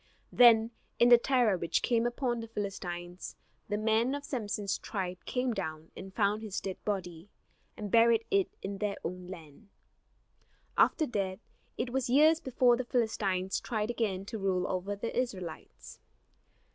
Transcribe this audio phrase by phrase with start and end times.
[0.31, 3.35] Then in the terror which came upon the Philistines
[3.69, 7.29] the men of Samson's tribe came down and found his dead body,
[7.77, 9.69] and buried it in their own land.
[10.75, 11.37] After that
[11.77, 15.99] it was years before the Philistines tried again to rule over the Israelites.